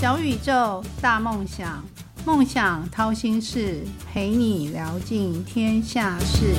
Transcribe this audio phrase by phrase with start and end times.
[0.00, 1.82] 小宇宙，大梦想，
[2.24, 6.54] 梦想掏心事，陪你聊尽天下事。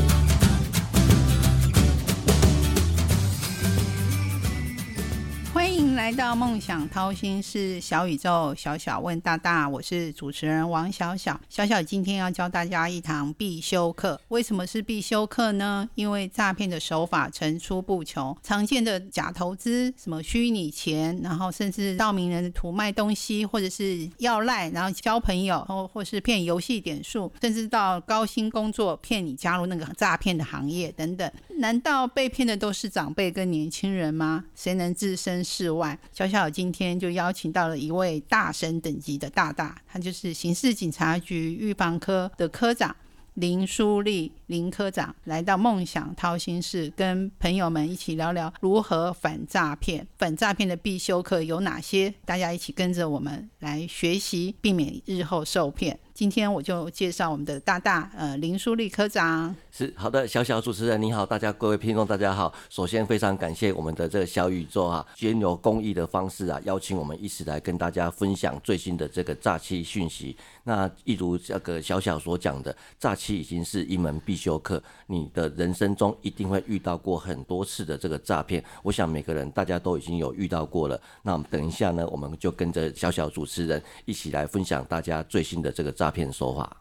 [6.00, 11.40] 来到梦想掏心事小宇宙，小小问大大，我是主持人王小小。
[11.50, 14.20] 小小今天要教大家一堂必修课。
[14.29, 15.90] 为什么是必修课呢？
[15.96, 31.30] 因为诈骗的手法层出不穷，常见的假投资、什么虚拟钱，然后甚至到名人图卖东西，或者是要赖，然后交朋友，或或是骗游戏点数，甚至到高薪工作骗你加入那个诈骗的行业等等。
[31.58, 34.45] 难道被骗的都是长辈跟年轻人吗？
[34.56, 35.89] 谁能置身事外？
[36.12, 42.96] 小小今天就邀请到了一位大神等级的大大，他就是刑事警察局预防科的科长
[43.36, 50.05] 林书立林科长，来到梦想掏心事，跟朋友们一起聊聊如何反诈骗。
[50.17, 52.12] 反诈骗的必修课有哪些？
[52.25, 56.00] 大家一起跟着我们来学习，避免日后受骗。
[56.16, 59.56] 今天我就介绍我们的大大，呃，林书立科长。
[59.72, 62.52] 是好的，小小主持人你好，大家各位听众大家好。
[62.69, 70.36] 首先非常感谢我们的这个小宇宙啊，兼由公益的方式啊，邀请我们一起来跟大家分享最新的这个诈欺讯息。
[70.63, 78.64] 那一如这个小小所讲的，诈欺已经是一门必修课，你的人生中一定会遇到过很多次的这个诈骗。
[78.81, 81.00] 我想每个人大家都已经有遇到过了。
[81.22, 86.78] 那我们等一下呢，我们就跟着小小主持人一起来分享大家最新的这个诈骗手法。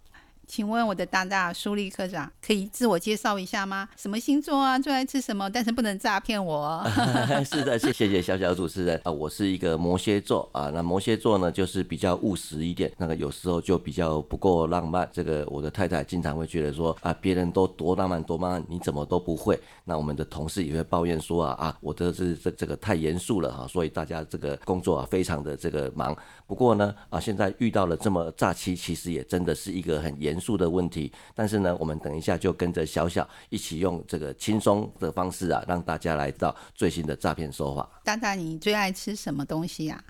[0.48, 3.86] 请问我的大大苏立科长可以自我介绍一下吗？
[3.96, 4.78] 什么星座啊？
[4.78, 5.48] 最爱吃什么？
[5.50, 6.82] 但是不能诈骗我。
[7.44, 10.70] 是的，谢谢谢小小主持人啊，我是一个摩羯座啊。
[10.70, 15.06] 那摩羯座呢，就是比较务实一点，那个有时候就比较不够浪漫。
[15.12, 19.60] 这个我的太太经常会觉得说啊，别人都多浪漫多浪漫，你怎么都不会？
[19.84, 26.16] 那我们的同事也会抱怨说啊啊，我这是这这个太严肃了哈，所以大家这个工作啊非常的这个忙。
[26.46, 31.12] 不过呢啊，现在遇到了这么诈欺，其实也真的是一个很严肃的问题。
[31.34, 37.88] 但是呢，我们等一下就跟着小小一起用这个轻松的方式啊，让大家来到最新的诈骗手法。
[38.04, 40.03] 大大，你最爱吃什么东西呀？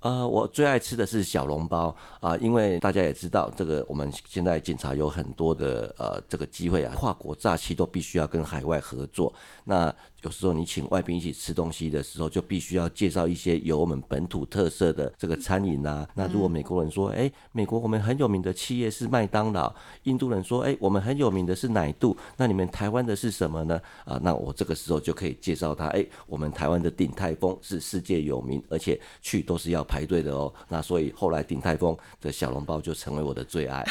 [0.00, 9.32] 呃，我最爱吃的是小笼包啊，因为大家也知道，这个我们现在警察有很多的呃这个机会啊，跨国诈欺都必须要跟海外合作。
[9.64, 9.90] 那
[10.24, 16.08] 有时候你请外宾一起吃东西的时候，就必须要介绍一些有我们本土特色的这个餐饮啊。
[16.14, 19.70] 那如果美国人说，哎，美国我们很有名的企业是麦当劳；
[20.04, 22.16] 印度人说，哎，我们很有名的是奶度。
[22.38, 23.78] 那你们台湾的是什么呢？
[24.06, 30.50] 啊，那我这个时候就可以介绍他，哎，我们台湾的鼎泰丰是世界有名，而且去都是要排队的哦。
[30.70, 33.86] 那所以后来鼎泰丰的小笼包就成为我的最爱。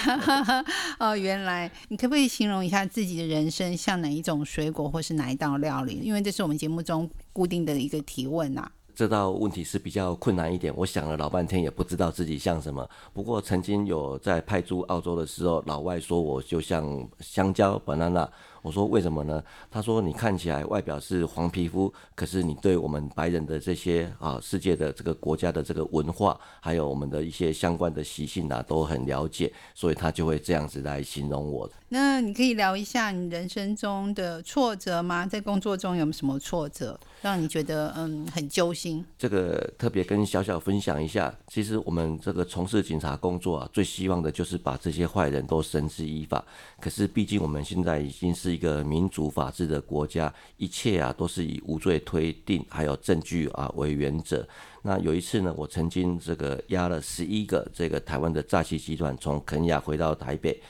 [0.97, 5.99] 哦，原来你可不可以形容一下自己的人生像哪一种水果或是哪一道料理？
[6.01, 8.71] 因为这是我们节目中固定的一个提问呐。
[8.95, 12.87] 这道问题是比较困难一点，我想了老半天也不知道自己像什么。
[13.11, 18.29] 不过曾经有在派驻澳洲的时候，老外说我就像香蕉 banana。
[18.63, 19.43] 我说为什么呢？
[19.69, 31.69] 他说你看起来外表是黄皮肤，可是你对我们白人的这些啊世界的这个国家的这个文化，还有我们的一些相关的习性啊都很了解，所以他就会这样子来形容我。
[31.89, 35.25] 那你可以聊一下你人生中的挫折吗？
[35.27, 39.05] 在工作中有什么挫折让你觉得嗯很揪心？
[39.17, 46.43] 这个特别跟小小分享一下，其实我们这个从事警察工作啊，最希望的就是把这些坏人都绳之以法。
[46.79, 54.47] 可是毕竟我们现在已经是一个民主法治的国家，一切啊都是以无罪推定，还有证据啊为原则。
[54.81, 60.61] 那有一次呢，我曾经这个押了十一个这个台湾的诈欺集团从肯亚回到台北。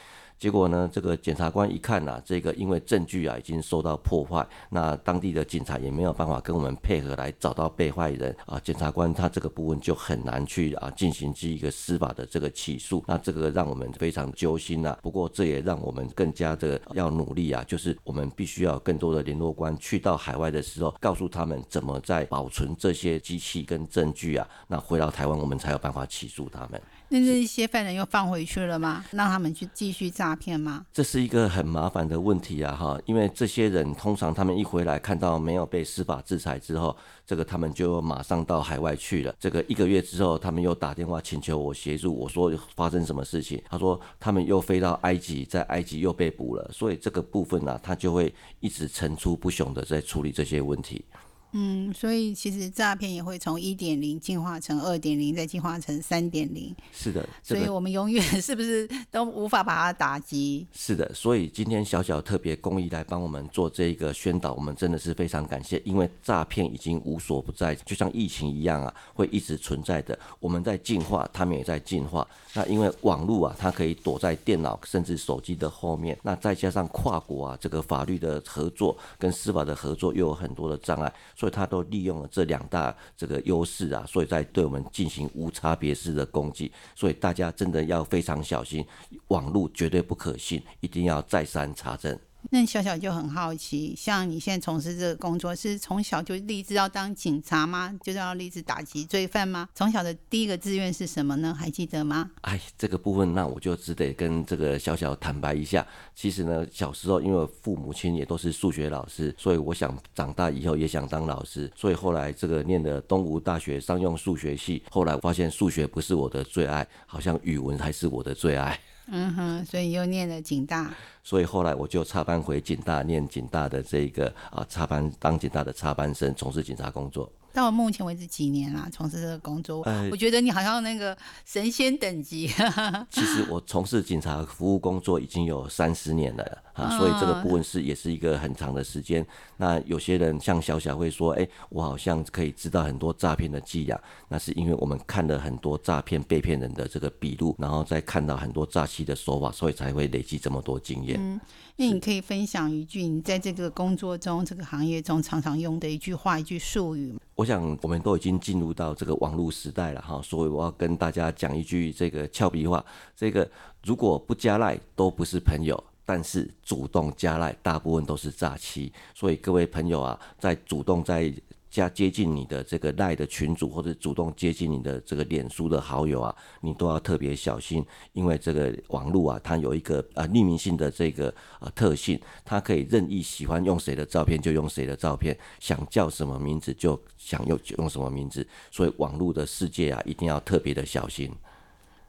[0.43, 8.59] 结果呢，这个检察官一看呐，这个因为证据啊已经受到破坏，那当地的警察也没有办法跟我们配合来找到被害人啊。
[8.61, 14.97] 检察官他这个部分就很难去啊进行这一个司法的这个起诉，那这个让我们非常揪心呐。
[15.01, 26.81] 不过这也让我们更加的要努力啊，就是我们必须要更多的联络官去到海外的时候，告诉他们怎么在保存这些机器跟证据啊，那回到台湾我们才有办法起诉他们。
[27.09, 29.05] 那这些犯人又放回去了吗？
[29.11, 30.85] 让他们去继续诈骗吗？
[30.91, 32.75] 这是一个很麻烦的问题啊！
[32.75, 36.95] 哈，因为这些人通常他们一回来看到没有被司法制裁之后，
[37.25, 39.35] 这个他们就马上到海外去了。
[39.39, 42.13] 这个一个月之后，他们又打电话请求我协助。
[42.15, 43.61] 我说发生什么事情？
[43.69, 46.67] 他说他们又飞到埃及，在埃及又被捕了。
[46.73, 51.05] 所以这个部分呢，他就会一直层出不穷的在处理这些问题。
[51.53, 56.75] 嗯，所以其实诈骗也会从一点零进化成二点零，再进化成三点零。
[56.91, 60.65] 是的，所以我们永远 是不是都无法把它打击？
[60.73, 70.17] 是的，所以今天小小特别公益来帮我们做这一个宣导，我们真的是非常感谢，因为诈骗已经无所不在，就像疫情一样啊，会一直存在的。
[70.39, 72.27] 我们在进化，他们也在进化。
[72.55, 81.13] 那因为网络啊，它可以躲在电脑甚至手机的后面，那再加上跨国啊，这个法律的合作跟司法的合作又有很多的障碍。
[81.43, 86.71] 所以，他都利用了这两大这个优势啊，所以在对我们进行无差别式的攻击。
[86.95, 88.85] 所以，大家真的要非常小心，
[89.27, 92.17] 网络绝对不可信，一定要再三查证。
[92.49, 97.93] 那小小就很好奇，像你现在从事这个工作，是从小就立志要当警察吗？
[98.03, 99.67] 就是要立志打击罪犯吗？
[99.73, 101.55] 从小的第一个志愿是什么呢？
[101.57, 102.29] 还记得吗？
[102.41, 105.85] 哎，这个部分那我就只得跟这个小小坦白一下。
[106.13, 111.71] 其实呢，小时候因为父母亲也都是数学老师，所以我想长大以后也想当老师。
[111.75, 118.79] 所以后来这个念的东吴大学商用数学系，后来发现数学不是我的最爱，好像语文还是我的最爱。
[119.07, 127.31] 嗯哼，所以又念了警大，所以后来我就插班回警大，念警大的这个啊插班当警大的插班生，从事警察工作。
[127.53, 128.89] 到目前为止几年啦？
[128.91, 131.15] 从事这个工作，我觉得你好像那个
[131.45, 132.47] 神仙等级。
[133.11, 139.25] 其实我从事警察服务工作已经有三十年了啊，所以这个部分是也是一个很长的时间。
[139.57, 151.19] 那有些人像小小会说，哎，我好像可以知道很多诈骗的伎俩，那是因为我们看了很多诈骗被骗人的这个笔录，然后再看到很多诈欺的手法，所以才会累积这么多经验。
[151.21, 151.39] 嗯，
[151.75, 157.17] 那你可以分享一句你在这个工作中、这个行业中常常用的一句话、一句术语。
[157.35, 162.85] 我想，我们都已经进入到这个网络时代了哈，所以我要跟大家讲一句这个俏皮话：
[163.15, 163.49] 这个
[163.83, 168.93] 如果不加赖都不是朋友，但是主动加赖大部分都是诈欺。
[169.15, 171.33] 所以各位朋友啊，在主动在。
[171.73, 191.31] 加接近你的这个赖的群主，或者主动接近你的这个脸书的好友啊，你都要特别小心，因为这个网络啊，它有一个呃匿名性的这个呃特性，它可以任意喜欢用谁的照片就用谁的照片，想叫什么名字就想用用什么名字，所以网络的世界啊，一定要特别的小心。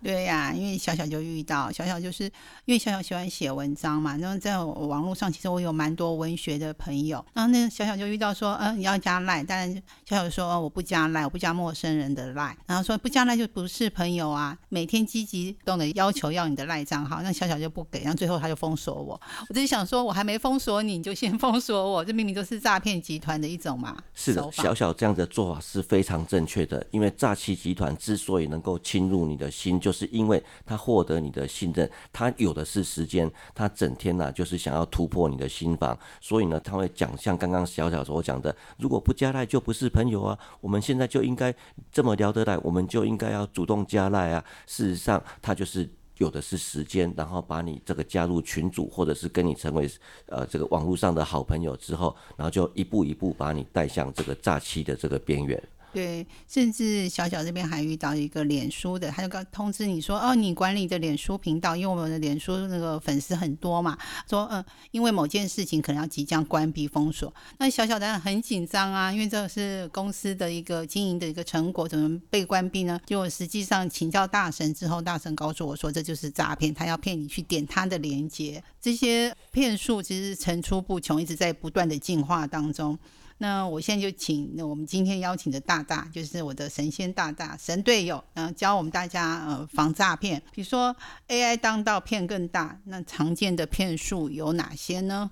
[0.05, 2.25] 对呀，因为小小就遇到小小，就是
[2.67, 9.75] 因为小小喜欢写文章嘛，然后在网络上，其实我有蛮多文学的朋友，然后那小小就遇到说，嗯，你要加赖，但
[10.05, 19.19] 小小说我不加赖，我不加陌生人的赖，然后说不加赖就不是朋友啊，每天积极动的要求要你的赖账号，那小小就不给，然后最后他就封锁我，
[19.49, 23.97] 我就想说，我还没封锁你，你就先封锁我，这明明就是诈骗集团的一种嘛。
[24.13, 29.94] 是的，小小这样的做法是非常正确的，因为诈欺集团之所以能够侵入你的心，就。
[29.94, 41.55] 是是因为他获得你的信任，他有的是时间，他整天呢就是想要突破你的心房，所以呢他会讲像刚刚小小所讲的，如果不加赖就不是朋友啊，我们现在就应该
[41.93, 44.45] 这么聊得来，我们就应该要主动加赖啊。
[44.67, 45.89] 事实上，他就是
[46.19, 49.89] 有的是时间，然后把你这个加入群组，或者是跟你成为
[50.27, 55.63] 呃这个网络上的好朋友之后，然后就一步一步把你带向这个诈欺的这个边缘。
[55.95, 63.97] 对，甚至小小这边还遇到一个脸书的，他就刚通知你说，哦，你管理的脸书频道，因为我们的脸书那个粉丝很多嘛，
[64.29, 73.01] 说，嗯，因为某件事情可能要即将关闭封锁，那小小当然很紧张啊，因为这是公司的一个经营的一个成果，怎么被关闭呢？
[73.07, 82.99] 结果实际上请教大神之后，大神告诉我说，这就是诈骗，他要骗你去点他的链接，这些骗术其实层出不穷，一直在不断的进化当中。
[83.39, 90.41] 那我现在就请那我们今天邀请的大大，就是我的神仙大大神队友，嗯，教我们大家呃防诈骗。
[90.53, 90.95] 比如说
[91.29, 95.31] AI 当道骗更大，那常见的骗术有哪些呢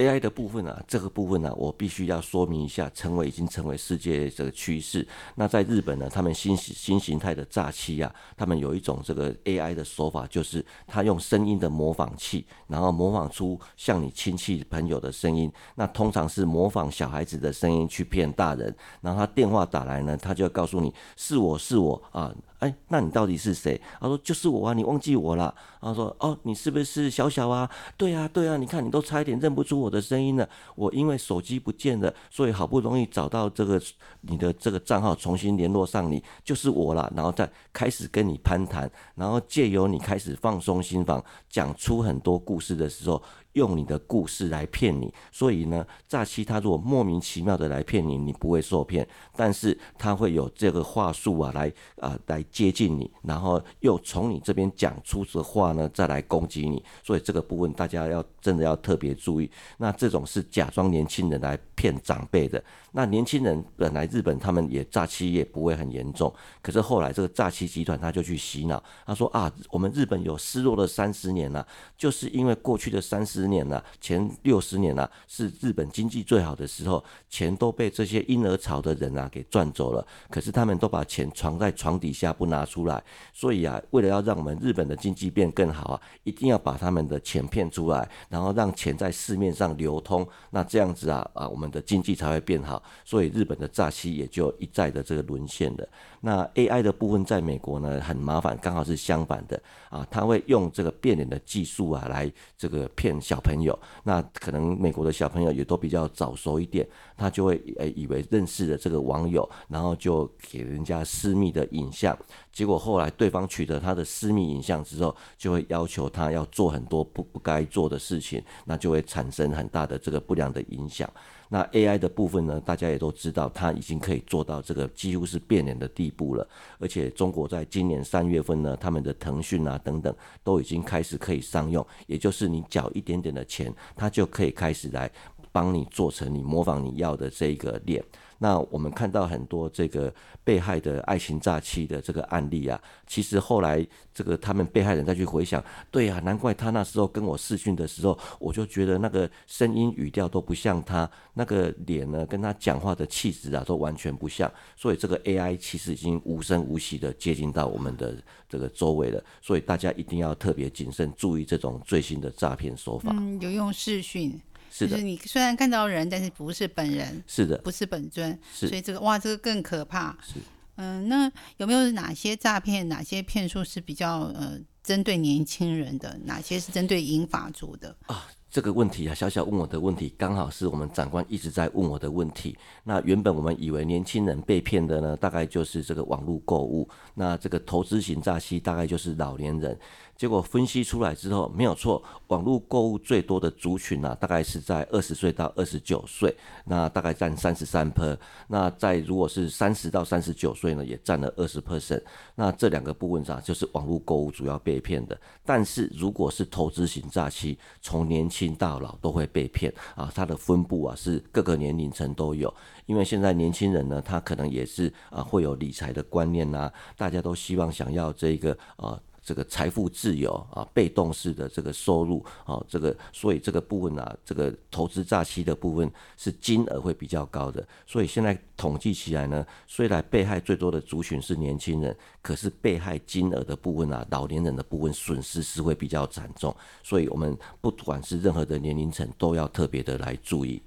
[0.00, 5.06] ？AI 的部分啊，这个部分呢，我必须要说明一下，成为已经成为世界这个趋势。
[5.34, 15.52] 那在日本呢，他们新新形态的诈欺啊，他们有一种这个 AI 的手法，就是他用声音的模仿器，然后模仿出像你亲戚朋友的声音。
[15.74, 22.34] 那通常是模仿小孩子的声音去骗大人，然后他电话打来呢，他就要告诉你是我是我啊。
[22.60, 23.80] 哎，那你到底是谁？
[24.00, 25.54] 他说就是我啊，你忘记我了。
[25.80, 27.68] 然后说哦，你是不是小小啊？
[27.96, 30.48] 对啊，对啊，你看你都差一点认不出我的声音了。
[30.76, 33.80] 我因为手机不见了，所以好不容易找到这个
[34.20, 37.10] 你的这个账号，重新联络上你，就是我了。
[37.16, 43.22] 然后再开始跟你攀谈，然后借由你开始放松心房，讲出很多故事的时候，
[43.52, 45.12] 用你的故事来骗你。
[45.32, 56.82] 所以呢，诈欺他如果莫名其妙的来骗你，你不会受骗，但是他会有这个话术啊，来啊来接近你，然后又从你这边讲出的话呢，再来攻击你。
[57.02, 59.50] 所以这个部分大家要真的要特别注意。
[59.78, 62.62] 那这种是假装年轻人来骗长辈的。
[62.92, 71.64] 那年轻人本来日本他们也诈欺也不会很严重，可是后来这个诈欺集团他就去洗脑，他说啊，我们日本有失落了三十年了，
[71.96, 92.82] 就是因为过去的三十十年了，前六十年了是日本经济最好的时候，钱都被这些婴儿潮的人啊给赚走了，可是他们都把钱藏在床底下不拿出来，所以啊，为了要让我们日本的经济变更好啊，一定要把他们的钱骗出来，然后让钱在市面上流通，那这样子啊啊，我们的经济才会变好。
[93.04, 95.88] 所以日本的诈欺也就一再的这个沦陷了。
[96.20, 103.78] 那 AI 的部分在美国呢很麻烦，刚好是相反的啊，他会用这个变脸的技术啊来这个骗小朋友。
[104.02, 106.84] 那可能美国的小朋友也都比较早熟一点，
[107.20, 112.18] 他就会诶以为认识了这个网友，然后就给人家私密的影像。
[112.50, 121.08] 结果后来对方取得他的私密影像之后，就会要求他要做很多不不该做的事情，那就会产生很大的这个不良的影响。
[121.52, 126.48] 那 AI 的部分呢，大家也都知道，它已经可以做到这个几乎是变脸的地步了。
[126.78, 135.10] 而且中国在今年三月份呢，他们的腾讯啊等等都已经开始可以商用，也就是你缴一点点的钱，它就可以开始来
[135.52, 138.02] 帮你做成你模仿你要的这个脸。
[138.42, 140.10] 那我们看到很多这个
[140.42, 158.16] 被害的爱情诈欺的这个案例啊，其实后来这个他们被害人再去回想，对啊，难怪他那时候跟我视讯的时候，我就觉得那个声音语调都不像他，那个脸呢跟他讲话的气质啊都完全不像，所以这个 AI 其实已经无声无息的接近到我们的
[158.48, 163.12] 这个周围了，所以大家一定要特别谨慎，注意这种最新的诈骗手法。
[163.14, 164.40] 嗯，有用视讯。
[164.70, 170.16] 是就是你虽然看到人，但是不是本人，是的，不是本尊，是所以这个哇，这个更可怕。
[170.22, 170.34] 是，
[170.76, 176.18] 嗯，那有没有哪些诈骗、哪些骗术是比较呃针对年轻人的？
[176.24, 177.94] 哪些是针对银发族的？
[178.06, 182.56] 啊，这个问题啊，小小问我的问题，刚好是我们长官一直在问我的问题。
[182.84, 189.78] 那原本我们以为年轻人被骗的呢，大概就是这个网络购物，那这个投资型诈欺大概就是老年人。
[190.20, 196.36] 结果分析出来之后，没有错，网络购物最多的族群呢，大概是在二十岁到二十九岁，
[196.66, 198.14] 那大概占三十三 per。
[198.46, 202.02] 那在如果是三十到三十九岁呢，也占了二十 percent。
[202.34, 205.18] 那这两个部分上，就是网络购物主要被骗的。
[205.42, 212.54] 但是如果是投资型诈欺，从年轻到老都会被骗啊，它的分布啊是各个年龄层都有。
[212.84, 219.00] 因为现在年轻人呢，他可能也是啊会有理财的观念呐，大家都希望想要这个啊。
[219.22, 227.66] 这个财富自由啊，被动式的这个收入啊，这个所以这个部分啊，这个投资诈欺的部分是金额会比较高的。
[227.86, 236.54] 所以现在统计起来呢，虽然被害最多的族群是年轻人，可是被害金额的部分啊，老年人的部分损失是会比较惨重。
[236.82, 240.62] 所以我们不管是任何的年龄层，都要特别的来注意。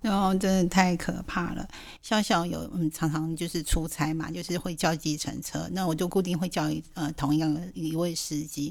[0.00, 1.68] 然后真的太可怕了。
[2.02, 5.68] 笑笑有嗯，常常就是出差嘛，就是会叫计程车。
[5.72, 8.66] 那我就固定会叫一呃同样的一位司机。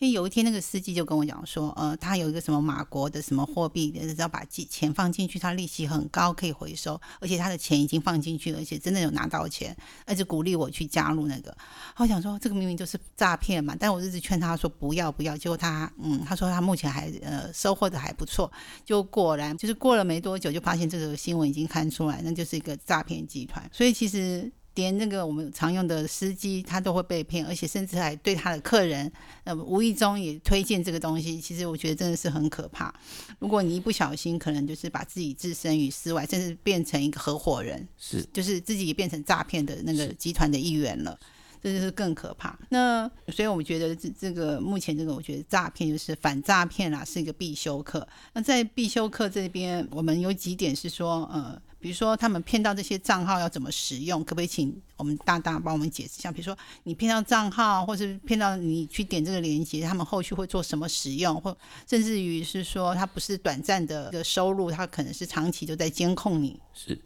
[0.00, 11.56] 因为有一天那个司机就跟我讲说，呃，他有一个什么马国的什么货币，只要把钱放进去，他利息很高，可以回收，而且他的钱已经放进去，而且真的有拿到钱，而且鼓励我去加入那个。
[11.96, 15.36] 我想说这个明明就是诈骗嘛，但我一直劝他说不要不要。
[15.36, 18.50] 结果他嗯，他说他目前还呃收获的还不错，
[18.84, 20.63] 就果然就是过了没多久就。
[20.64, 23.70] 发现这个新闻已经看出来，那就是一个诈骗集团。
[23.70, 29.12] 所以其实连那个我们常用的司机，他都会被骗，而且甚至还对他的客人，
[29.44, 31.40] 呃，无意中也推荐这个东西。
[31.40, 32.92] 其实我觉得真的是很可怕。
[33.38, 41.16] 如果你一不小心，可能就是把自己置身于世外，甚至变成一个合伙人，是，就是自己也变成诈骗的那个集团的一员了。
[41.64, 42.54] 这就是更可怕。
[42.68, 48.06] 那所以我们觉得这这个目前这个，我觉得诈骗就是反诈骗啦，是一个必修课。
[48.34, 56.30] 那在必修课这边，我们有几点是说，呃，比如说他们骗到这些账号要怎么使用，可不可以请我们大大帮我们解释一下？
[56.30, 61.56] 比如说你骗到账号，或是骗到你去点这个链接，他们后续会做什么使用，或
[61.88, 66.60] 甚至于是说，它不是短暂的一个收入，它可能是长期都在监控你。
[66.74, 67.00] 是。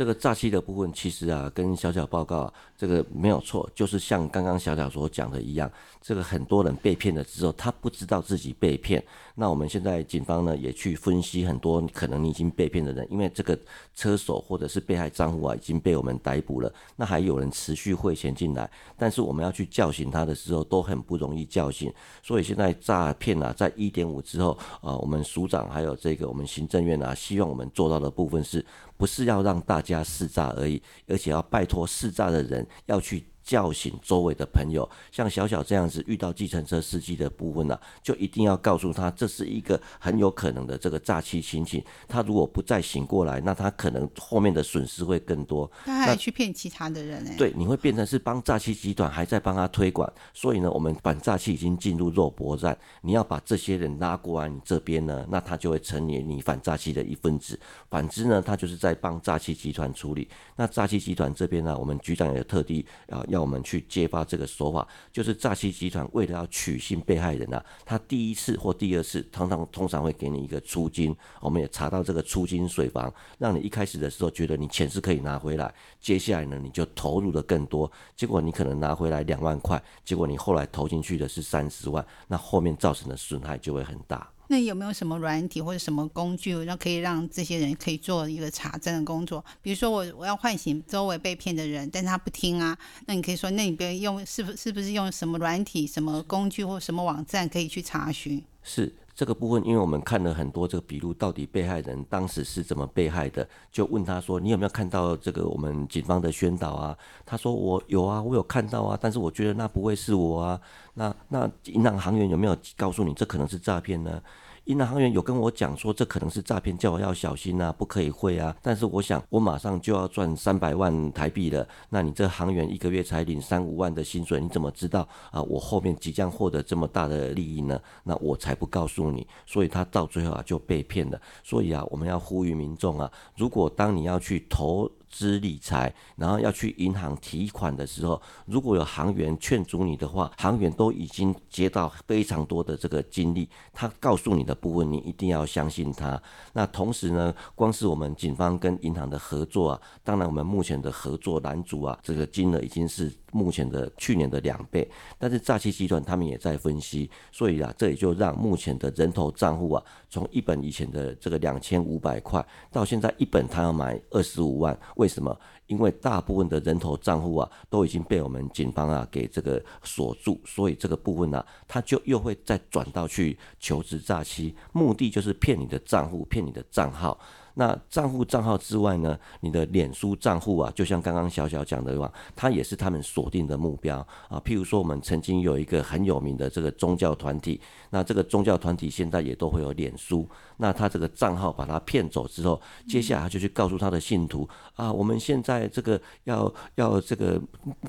[0.00, 9.04] 这个诈欺的部分，其实啊，跟小小报告啊，这个没有错，就是像刚刚小小所讲的一样，这个很多人被骗了之后，他不知道自己被骗。
[9.40, 13.58] 那我们现在警方呢，也去分析很多可能你已经被骗的人，因为这个
[13.94, 16.70] 车手或者是被害账户啊，已经被我们逮捕了。
[16.94, 21.90] 那还有人持续汇钱进来，但是我们要去叫醒他的时候，都很不容易叫醒。
[22.22, 24.50] 所以现在诈骗啊，在一点五之后
[24.82, 28.62] 啊，我们署长还有这个我们行政院啊，希望我们做到的部分是。
[28.98, 33.24] 不是要让大家试诈而已，而且要拜托试诈的人要去。
[33.50, 41.82] 叫醒周围的朋友，像小小这样子遇到计程车司机的部分呢，就一定要告诉他，这是一个很有可能的这个诈欺情形。
[42.06, 45.68] 他如果不再醒过来，那他可能后面的损失会更多。
[45.84, 47.32] 他还去骗其他的人呢？
[47.36, 50.08] 对，你会变成是帮诈欺集团还在帮他推广。
[50.32, 57.58] 所以呢，我们反诈欺已经进入肉搏战，你要把这些人拉过来你这边呢，那他就会成为你反诈欺的一份子。
[57.90, 60.28] 反之呢，他就是在帮诈欺集团处理。
[60.54, 63.39] 那诈欺集团这边呢，我们局长也特地啊要。
[63.40, 84.28] 我们去揭发这个手法，就是诈欺集团为了要取信被害人啊，他第一次或第二次，通常通常会给你一个出金，我们也查到这个出金水房，让你一开始的时候觉得你钱是可以拿回来，接下来呢你就投入的更多，结果你可能拿回来两万块，结果你后来投进去的是三十万，那后面造成的损害就会很大。
[84.50, 89.44] 那有没有什么软体或者什么工具，让可以让这些人可以做一个查证的工作？
[89.62, 92.76] 比如说我我要唤醒周围被骗的人，但他不听啊，
[93.06, 98.42] 那你可以说，那你别用是不是不是用什么软体、什么工具或什么网站可以去查询？
[98.64, 103.46] 是这个部分，因为我们看了很多这个笔录，到底被害人当时是怎么被害的？
[103.70, 106.96] 就问他说，你有没有看到这个我们警方的宣导啊？
[107.26, 110.58] 他说我有啊，我有看到啊，但是我觉得那不会是我啊。
[110.94, 114.22] 那那银行行员有没有告诉你这可能是诈骗呢？
[114.64, 118.54] 银行员有跟我讲说这可能是诈骗，叫我要小心啊，不可以汇啊。
[118.62, 125.42] 但是我想我马上就要赚三百万台币了，那你这行员一个月才领三五万的薪水，你怎么知道啊？
[125.42, 127.80] 我后面即将获得这么大的利益呢？
[128.04, 129.26] 那我才不告诉你。
[129.46, 131.20] 所以他到最后啊就被骗了。
[131.42, 134.90] 所以啊，我们要呼吁民众啊，如果当你要去投。
[135.10, 146.20] 资理财，然后要去银行提款的时候，如果有行员劝阻你的话，行员都已经接到非常多的这个经历，他告诉你的部分，你一定要相信他。
[146.52, 153.12] 那同时呢，光是我们警方跟银行的合作啊，当然我们目前的合作男主啊，这个金额已经是。
[153.32, 165.34] 目前的去年的两倍，但是诈欺集团他们也在分析，所以啊，这也就让目前的人头账户啊，从一本以前的这个两千五百块，到现在一本他要买二十五万，为什么？
[165.68, 177.16] 因为大部分的人头账户啊，都已经被我们警方啊给这个锁住，所以这个部分呢，他就又会再转到去求职诈欺，目的就是骗你的账户，骗你的账号。
[177.60, 179.18] 那账户账号之外呢？
[179.40, 183.98] 你的脸书账户啊，就像刚刚小小讲的话，它也是他们锁定的目标
[184.30, 184.40] 啊。
[184.42, 190.26] 譬如说，我们曾经有一个很有名的这个宗教团体，那这个宗教团体现在也都会有脸书。
[190.60, 197.40] 那他这个账号把他骗走之后，接下来他就去告诉他的信徒啊，我们现在这个要要这个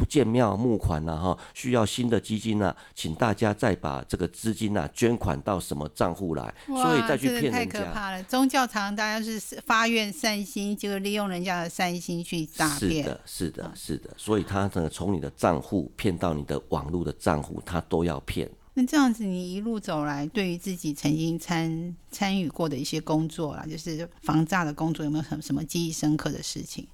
[0.07, 7.59] 建庙募款了哈，需要新的基金呐，请大家再把这个资金呐捐款到什么账户来，所以再去骗人家。
[7.59, 8.23] 太可怕了！
[8.23, 13.03] 宗教常大家是发愿善心，结果利用人家的善心去诈骗。
[13.03, 18.49] 是的，是的，是的，所以他呢从你的账户骗到你的网络的账户，他都要骗。
[18.73, 26.87] 那这样子，你一路走来，对于自己曾经参参与过的一些工作啦，就是防诈的工作，有没有什什么记忆深刻的事情？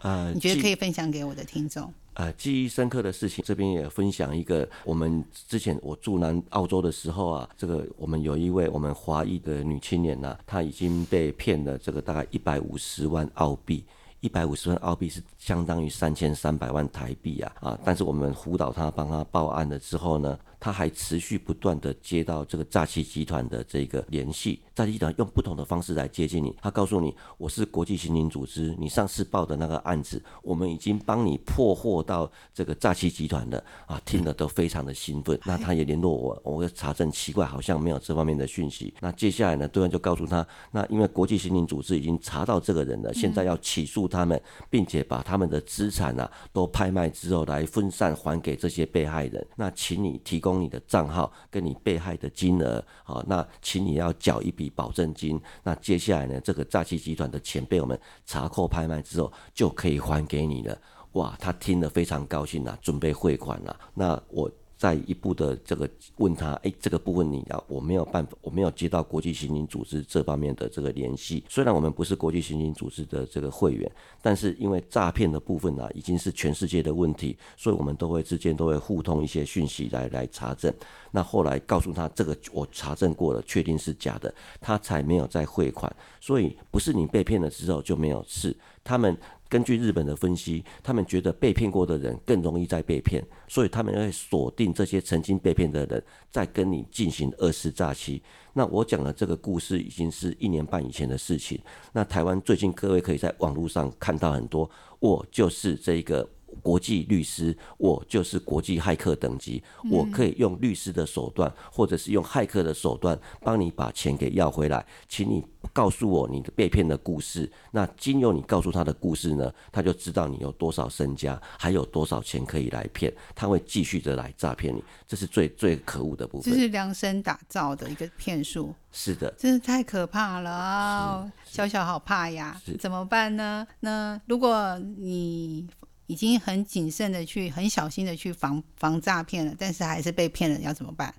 [0.00, 1.92] 呃，你觉得可以分享给我的听众？
[2.14, 4.68] 呃，记忆深刻的事情，这边也分享一个。
[4.84, 13.84] 我们之前我住南澳洲的时候啊，这个我们有一位我们华裔的女青年呢，她已经被骗了这个大概一百五十万澳币。
[14.20, 17.78] 一百五十万澳币是相当于三千三百万台币啊啊！
[17.84, 20.36] 但是我们辅导他，帮他报案了之后呢？
[20.60, 26.54] 他还持续不断的接到这个诈欺集团的这个联系，诈欺集团用不同的方式来接近你。
[26.60, 34.00] 他告诉你，我是国际刑警组织，你上次报的那个案子，我们已经帮你破获到这个诈欺集团了啊！
[34.04, 35.38] 听了都非常的兴奋。
[35.44, 38.92] 那他也联络我，我查证奇怪，好像没有这方面的讯息。
[39.00, 49.46] 那接下来呢，对方就告诉他，那因为国际刑警组织已经查到这个人了，现在要起诉他们，并且把他们的资产啊都拍卖之后来分散还给这些被害人。
[49.54, 50.47] 那请你提供。
[50.48, 55.40] 供你的账号跟你被害的金额，好，那请你要缴一笔保证金。
[55.62, 60.78] 那接下来呢，这个诈欺集团的钱被我们查扣拍卖之后，就可以还给你了。
[61.12, 63.78] 哇，他听了非常高兴啊，准备汇款了。
[63.94, 71.42] 那我再一步的这个问他，哎，这个部分你要我没有办法，我没有接到国际刑警组织这方面的这个联系。
[71.48, 73.90] 虽然我们不是国际刑警组织的这个会员，
[74.22, 80.72] 但是因为诈骗的部分呢，已经是全世界的问题，所以我们都会之间都会互通一些讯息来来查证。
[81.10, 85.92] 那后来告诉他这个我查证过了，确定是假的，他才没有再汇款。
[86.20, 89.16] 所以不是你被骗了之后就没有事，他们。
[89.48, 98.22] 根据日本的分析，他们觉得被骗过的人更容易再被骗，所以他们会锁定这些曾经被骗的人，再跟你进行二次诈欺。
[98.52, 101.60] 那我讲的这个故事已经是一年半以前的事情。
[101.92, 106.28] 那台湾最近各位可以在网络上看到很多，我就是这一个。
[106.62, 114.84] 国际律师，我就是国际骇客等级，我可以用律师的手段，或者是用骇客的手段，帮你把钱给要回来。
[115.08, 117.50] 请你告诉我你的被骗的故事。
[117.70, 124.82] 那经由你告诉他的故事呢，他就知道你有多少身家，还有多少钱可以来骗，他会继续的来诈骗你。
[125.06, 126.52] 这是最最可恶的部分。
[126.52, 128.74] 这是量身打造的一个骗术。
[128.90, 132.60] 是的，真是太可怕了，小小好怕呀！
[132.78, 133.66] 怎么办呢？
[133.80, 135.68] 那如果你
[136.08, 141.14] 已经很谨慎的去，很小心的去防防诈骗了，但是还是被骗了，要怎么办？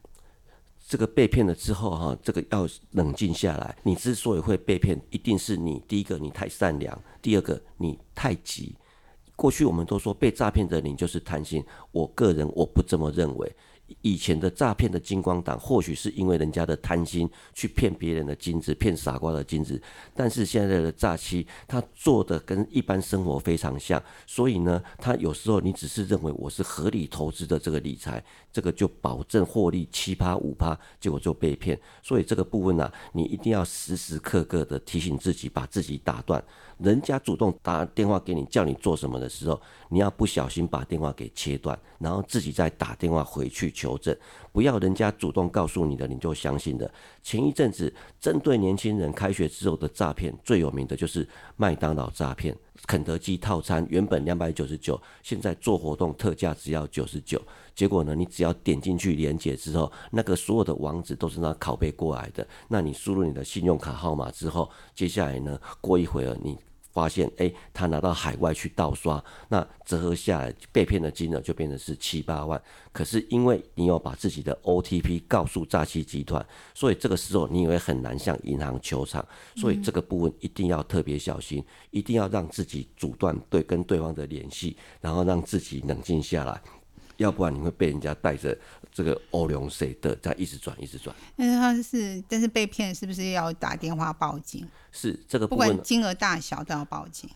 [0.87, 3.77] 这个被骗了之后哈，这个要冷静下来。
[3.83, 8.75] 你之所以会被骗，一定是你第一个你太善良，第二个你太急。
[9.35, 13.55] 过去我们都说被诈骗的你就是贪心，我个人我不这么认为。
[14.01, 19.81] 以前的诈骗的金光党，或许是因为人家的贪心去骗别人的金子，骗傻瓜的金子。
[20.15, 31.79] 但是现在的诈欺，他做的跟一般生活非常像，所以呢，他有时候你只是认为我是合理投资的这个理财，这个就保证获利七趴五趴，结果就被骗。
[32.01, 36.43] 所以这个部分呢，你一定要时时刻刻的提醒自己，把自己打断。
[36.77, 44.13] 人家主动打电话给你，叫你做什么的时候，你要不小心把电话给切断，然后自己再打电话回去求证，
[44.51, 46.91] 不要人家主动告诉你的你就相信的。
[47.23, 52.53] 前一阵子针对年轻人开学之后的诈骗，最有名的就是麦当劳诈骗，
[52.85, 57.41] 肯德基套餐原本两百九十九，现在做活动特价只要九十九。
[57.73, 62.45] 结果呢，你只要点进去连接之后，那个所有的网址都是那拷贝过来的。
[62.67, 66.57] 那你输入你的信用卡号码之后，接下来呢，过一会儿你。
[66.99, 72.61] 发现哎，他拿到海外去盗刷，那折合下来被骗的金额就变成是七八万。
[72.91, 79.25] 可是因为你有把自己的 OTP 告诉诈欺集团，所以这个时候你也会很难向银行求偿。
[79.55, 86.61] 所以这个部分一定要特别小心，一定要让自己阻断对跟对方的联系，然后让自己冷静下来。
[87.19, 88.57] 要不然你会被人家带着
[88.91, 91.15] 这个欧龙谁的在一直转一直转。
[91.37, 94.67] 但是他是，但是被骗是不是要打电话报警？
[94.91, 97.29] 是这个不管金额大小都要报警。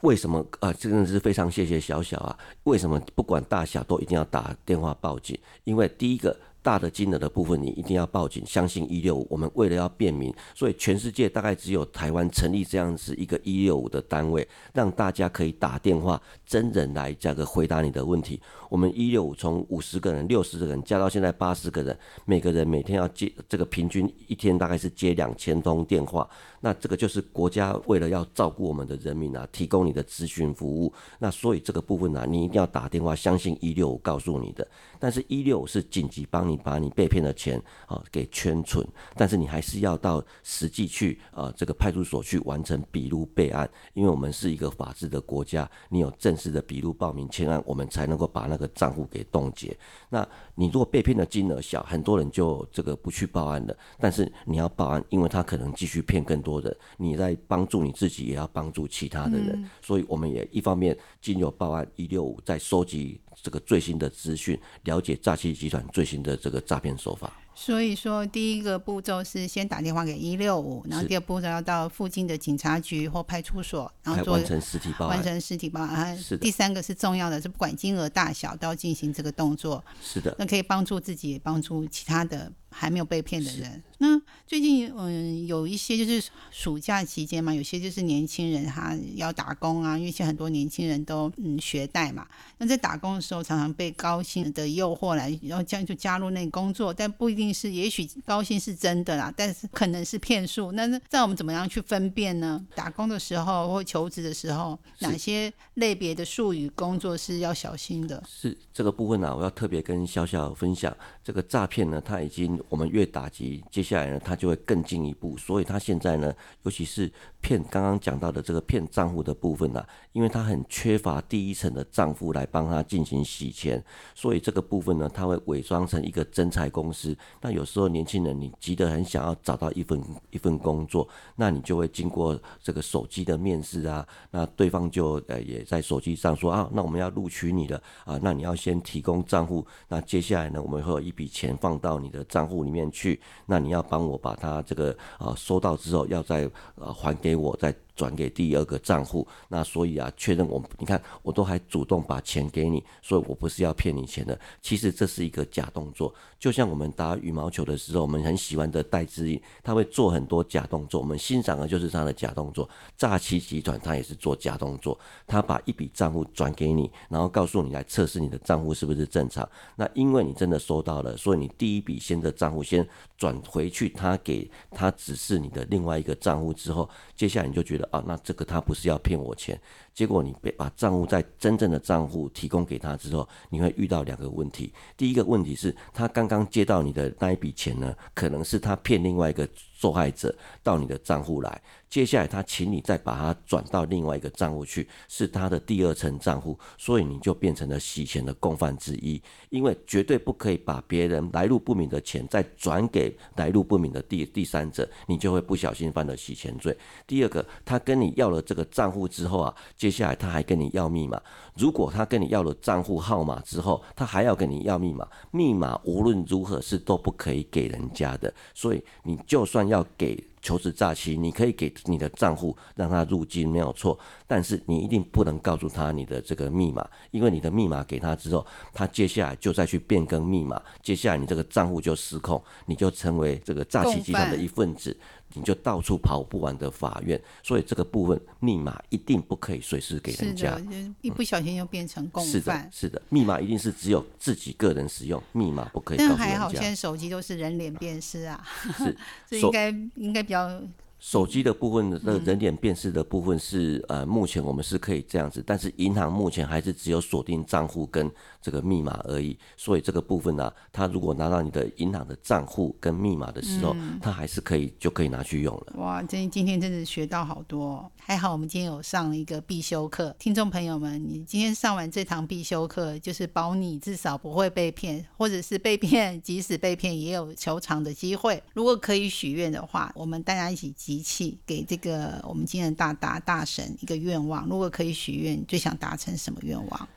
[0.00, 0.72] 为什么啊？
[0.72, 2.36] 真的是非常谢谢小小啊！
[2.64, 5.38] 为什么不管大小都一定要打电话报警？
[5.64, 6.36] 因为第一个。
[6.62, 8.42] 大的金额的部分，你一定要报警。
[8.46, 18.40] 相信一六五，我们为了要便民，所以全世界大概只有台湾成立这样子一个一六五的单位，让大家可以打电话真人来这个回答你的问题。
[18.70, 26.28] 我们一六五从五十个人、六十个人加到现在八十个人，每个人每天要接这个平均一天大概是接两千通电话。
[26.64, 30.92] 那这个就是国家为了要照顾我们的人民啊，提供你的咨询服务。
[31.18, 34.66] 那所以这个部分呢，你一定要打电话，相信一六五告诉你的。
[35.00, 49.76] 但是，一六五是紧急帮你把你被骗的钱啊给圈存，但是你还是要到实际去啊这个派出所去完成笔录备案，因为我们是一个法治的国家，你有正式的笔录报名签案，我们才能够把那个账户给冻结。
[50.08, 53.76] 那你如果被骗的金额小，很多人就这个不去报案了。
[53.98, 56.60] 但是你要报案，因为他可能继续骗更多。
[56.60, 67.32] 人，你在帮助你自己，也要帮助其他的人，所以我们也一方面经由报案一六五，在收集这个最新的资讯，了解诈欺集团最新的这个诈骗手法。
[67.54, 75.16] 所以说，第一个步骤是先打电话给一六五，然后第二步骤要到附近的警察局或派出所，然后完成实体报案。
[75.16, 76.16] 完成实体报案。
[76.16, 79.84] 是第三个是重要的，是不管金额大小都要进行这个动作。
[80.02, 80.34] 是的。
[80.38, 83.80] 那可以帮助自己，也帮助其他的还没有被骗的人。
[83.98, 92.26] 那最近嗯，有一些就是暑假期间嘛，有些就是年轻人他要打工啊，因为现在很多年轻人都嗯学贷嘛。
[92.58, 97.52] 那在打工的时候，常常被高薪的诱惑来，然后将就加入那个工作，但不一定。
[97.52, 100.72] 是，也许高薪是真的啦，但是可能是骗术。
[100.72, 102.64] 那那在我们怎么样去分辨呢？
[102.74, 108.22] 打工的时候或求职的时候，哪些类别的术语工作是要小心的？
[108.26, 110.96] 是这个部分呢，我要特别跟小小分享。
[111.22, 115.36] 这个诈骗呢，它已经我们越打击，接下来呢，他就会更进一步。
[115.36, 123.82] 所以他现在呢，尤其是骗刚刚讲到的这个骗账户的部分呢，因为他很缺乏第一层的账户来帮他进行洗钱，
[124.14, 127.16] 所以这个部分呢，他会伪装成一个真财公司。
[127.40, 146.44] 那有时候年轻人你急得很想要找到一份一份工作，那你就会经过这个手机的面试啊，那对方就呃也在手机上说啊，那我们要录取你了啊，那你要先提供账户，那接下来呢，我们会有一笔钱放到你的账户户里面去，那你要帮我把它这个啊收到之后，要再
[146.76, 147.74] 啊还给我再。
[147.94, 154.38] 转给第二个账户，那所以啊，确认我，你看我都还主动把钱给你，所以我不是要骗你钱的。
[154.60, 162.68] 其实这是一个假动作，就像我们打羽毛球的时候，我们很喜欢的戴资颖，他会做很多假动作，我们欣赏的就是他的假动作。
[162.96, 169.48] 诈欺集团他也是做假动作，他把一笔账户转给你，然后告诉你来测试你的账户是不是正常。
[169.76, 172.86] 那因为你真的收到了，所以你第一笔先的账户先
[173.22, 177.88] 转回去，他给他指示你的另外一个账户之后，接下来你就觉得。
[177.92, 179.60] 啊，那这个他不是要骗我钱，
[179.94, 184.72] 结果你被把账户在真正的账户提供给他之后，你会遇到两个问题。
[184.96, 189.48] 第一个问题是，他刚刚接到你的那一笔钱呢，可能是他骗另外一个
[189.82, 191.60] 受害者到你的账户来。
[191.90, 199.20] 接下来他请你再把它转到另外一个账户去，是他的第二层账户，所以你就变成了洗钱的共犯之一。
[199.50, 206.74] 因为绝对不可以把别人来路不明的钱再转给来路不明的第第三者，你就会不小心犯了洗钱罪。
[207.06, 211.20] 第二个，他跟你要了这个账户之后啊，接下来他还跟你要密码。
[211.58, 218.32] 如果他跟你要了账户号码之后，他还要跟你要密码，密码无论如何是都不可以给人家的。
[218.54, 220.22] 所以你就算要给。
[220.44, 234.98] 求职诈欺，你可以给你的账户让他入金没有错，但是你一定不能告诉他你的这个密码，因为你的密码给他之后，他接下来就再去变更密码，接下来你这个账户就失控，你就成为这个诈欺集团的一份子。
[235.34, 240.60] 你就到处跑不完的法院，所以这个部分密码一定不可以随时给人家，
[241.00, 242.68] 一不小心就变成共犯。
[242.72, 245.98] 是的，密码一定是只有自己个人使用，密码不可以。
[245.98, 248.44] 但还好，现在手机都是人脸辨识啊，
[248.78, 248.96] 是，
[249.28, 250.60] 这应该应该比较。
[251.02, 258.08] 手机的部分的那人脸辨识的部分是呃，目前我们是可以这样子，但是银行目前还是只有锁定账户跟
[258.40, 265.72] 这个密码而已，所以这个部分呢，他如果拿到你的银行的账户跟密码的时候，他还是可以就可以拿去用了。
[265.78, 278.42] 哇，真今天真的学到好多，还好我们今天有上一个必修课，听众朋友们，你今天上完这堂必修课，就是保你至少不会被骗，或者是被骗，即使被骗也有求偿的机会。
[278.54, 280.72] 如果可以许愿的话，我们大家一起。
[280.72, 286.88] 集气给这个我们今天大大大神一个愿望，如果可以许愿，最想达成什么愿望？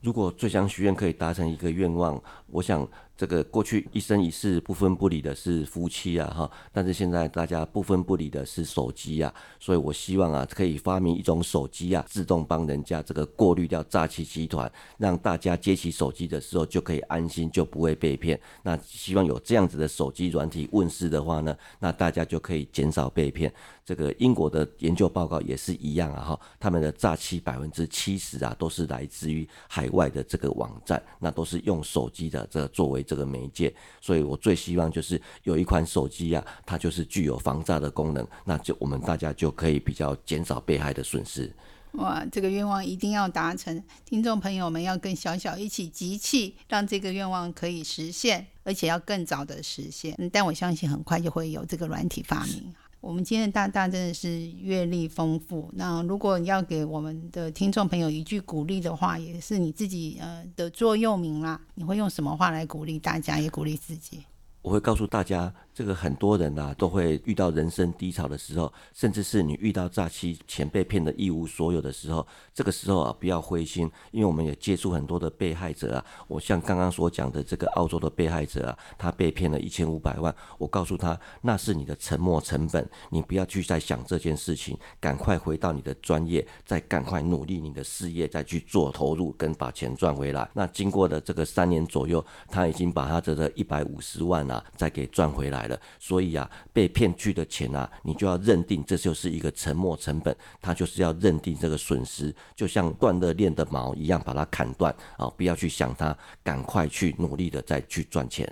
[0.00, 2.86] 如果最想许愿可以达成一个愿望，我想。
[3.18, 18.38] 这个过去一生一世不分不离的是夫妻啊，哈，但是现在大家不分不离的是手机啊，所以我希望啊，可以发明一种手机啊，自动帮人家这个过滤掉诈欺集团，让大家接起手机的时候就可以安心，就不会被骗。
[18.62, 23.52] 那希望有这样子的手机软体问世的话呢，那大家就可以减少被骗。
[23.84, 33.04] 这个英国的研究报告也是一样啊，哈，他们的诈欺百分之七十啊，都是来自于海外的这个网站，那都是用手机的这个作为。
[33.08, 41.50] 这个媒介，所以我最希望就是有一款手机呀，它就是具有防诈的功能，那就我们大家就可以比较减少被害的损失。
[41.92, 50.14] 哇，这个愿望一定要达成，听众朋友们要跟小小一起集气，让这个愿望可以实现，而且要更早的实现。
[50.30, 52.74] 但我相信很快就会有这个软体发明。
[53.00, 55.70] 我们今天的大大真的是阅历丰富。
[55.74, 61.60] 那如果你要给我们的听众朋友一句鼓励的话，也是你自己呃的座右铭啦。
[61.74, 64.24] 你会用什么话来鼓励大家，也鼓励自己？
[64.62, 65.54] 我会告诉大家。
[65.78, 76.04] 这个很多人呐都会遇到人生低潮的时候，甚至是你遇到诈欺、钱被骗的一无所有的时候，这个时候啊不要灰心，因为我们也接触很多的被害者啊。
[76.26, 90.50] 我像刚刚所讲的这个澳洲的被害者啊，他被骗了一千五百万，我告诉他那是你的沉没成本，你不要去再想这件事情，赶快回到你的专业，再赶快努力你的事业，再去做投入跟把钱赚回来。
[90.54, 95.67] 那经过的这个三年左右，他已经把他这个一百五十万啊再给赚回来。
[95.98, 108.50] 所以啊，被骗去的钱啊，你就要认定这就是一个沉没成本，他就是要认定这个损失，就像断了链的毛一样，把它砍断啊，不要去想它，赶快去努力的再去赚钱。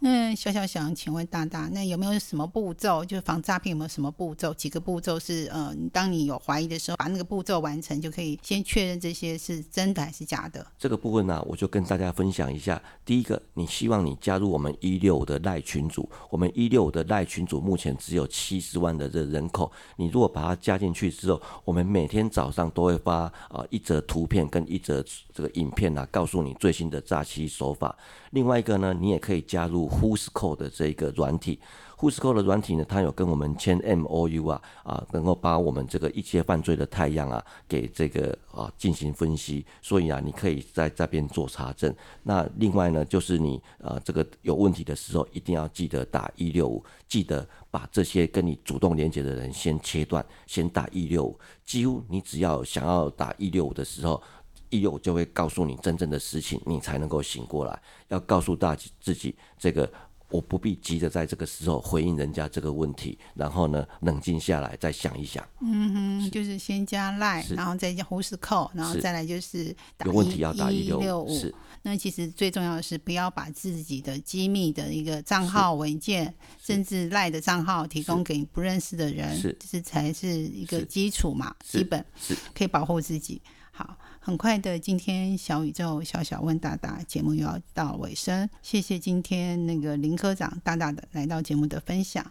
[0.00, 3.04] 那小小想请问大大，那有没有什么步骤？
[3.04, 4.54] 就是防诈骗有没有什么步骤？
[4.54, 10.64] 几个步骤是呃，当你有怀疑的时候，把那个步骤完成，就可以先确认这些是真的还是假的。
[10.78, 12.80] 这个部分呢，我就跟大家分享一下。
[13.04, 27.96] 第一个，你希望你加入我们一六的赖群组，我们一六的赖群组目前只有七十万的这人口，你如果把它加进去之后，我们每天早上都会发啊一则图片跟一则这个影片啊，告诉你最新的诈欺手法。
[28.30, 31.58] 另外一个呢，你也可以加入 Who's Call 的这个软体。
[31.98, 39.66] Who's Call 的软体呢，它有跟我们签 M O U 啊啊，能够把我们这个一些犯罪的太阳啊给这个啊进行分析。
[39.82, 41.92] 所以啊，你可以在这边做查证。
[42.22, 51.36] 那另外呢，就是你啊这个有问题的时候，一定要记得打一六五，记得把这些跟你主动连接的人先切断，先打一六五。
[51.64, 54.22] 几乎你只要想要打一六五的时候，
[54.70, 57.82] 一六五就会告诉你真正的事情，你才能够醒过来。
[58.08, 59.90] 要告诉大自己这个。
[60.30, 65.42] 我不必急着在这个时候回应人家这个问题，然后呢，冷静下来再想一想。
[65.62, 71.34] 嗯哼，就是先加赖，然后再加胡斯扣，然后再来就是有问题要打一六五。
[71.34, 83.40] 是，那其实最重要的是不要把自己的机密的一个账号文件，甚至赖的账号提供给不认识的人，是，这才是一个基础嘛，基本是可以保护自己。
[83.72, 83.96] 好。
[84.28, 92.30] 很快的，今天小宇宙小小问大大节目又要到尾声，谢谢今天那个林科长大大的来到节目的分享。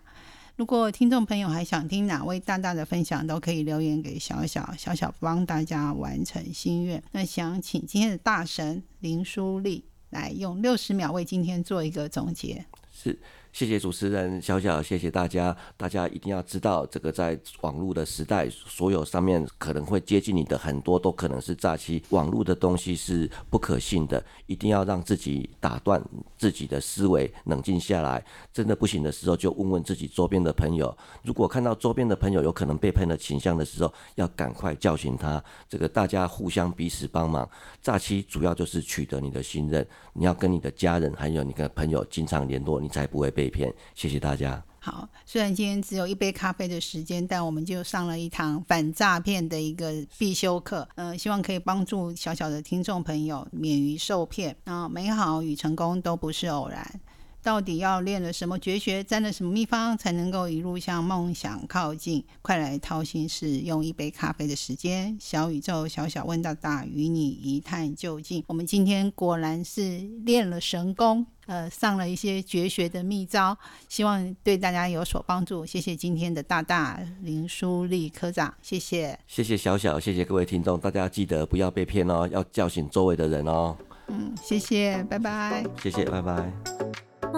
[0.57, 7.01] 如果听众朋友还想听哪位大大的分享，都可以留言给小小小小帮大家完成心愿。
[7.13, 12.63] 那想请今天的大神林淑丽来用六十秒为今天做一个总结。
[12.93, 13.19] 是。
[13.57, 15.57] 谢谢主持人小小，谢谢大家。
[15.75, 22.03] 大家一定要知道，这个在网络的时代，所有上面可能会接近你的很多都可能是诈欺。
[22.09, 25.99] 网络的东西是不可信的，一定要让自己打断
[26.37, 28.23] 自己的思维，冷静下来。
[28.53, 30.95] 真的不行的时候，就问问自己周边的朋友。
[31.23, 35.43] 如果看到周边的朋友有可能被骗的倾向的时候，要赶快叫醒他。
[35.67, 37.49] 这个大家互相彼此帮忙。
[37.81, 43.46] 诈欺主要就是取得你的信任，你要跟你的家人还有你的朋友经常联络，你才不会被。
[43.49, 44.63] 片，谢谢大家。
[44.79, 50.87] 好，虽然今天只有一杯咖啡的时间，但我们就上了一堂反诈骗的一个必修课。
[50.95, 54.55] 嗯，希望可以帮助小小的听众朋友免于受骗。
[54.63, 57.01] 那美好与成功都不是偶然。
[57.47, 62.21] 到底要练了什么绝学，沾了什么秘方，才能够一路向梦想靠近？
[62.41, 68.43] 快来掏心事，用一杯咖啡的时间，小宇宙小小问大大，与你一探究竟。
[68.47, 73.57] 我们今天果然是练了神功，呃，上了一些绝学的秘招，
[73.87, 75.65] 希望对大家有所帮助。
[75.65, 83.77] 谢谢今天的大大林书立科长，谢谢，谢谢小小，谢谢各位听众，大家记得不要被骗哦，要叫醒周围的人哦。
[84.09, 86.51] 嗯，谢谢，拜拜，谢谢，拜拜。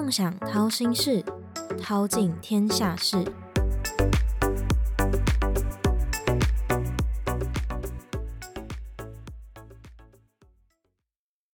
[0.01, 1.21] 梦想掏心事，
[1.77, 3.17] 掏尽天下事。